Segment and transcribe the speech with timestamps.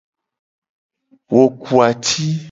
[1.31, 2.25] Wo ku ati.